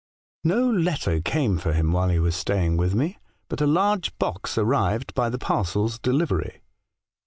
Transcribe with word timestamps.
"No 0.43 0.67
letter 0.67 1.21
came 1.21 1.59
for 1.59 1.73
him 1.73 1.91
while 1.91 2.09
he 2.09 2.17
was 2.17 2.35
staying 2.35 2.75
with 2.75 2.95
me, 2.95 3.19
but 3.49 3.61
a 3.61 3.67
large 3.67 4.17
box 4.17 4.57
arrived 4.57 5.13
by 5.13 5.29
the 5.29 5.37
parcels 5.37 5.99
delivery. 5.99 6.63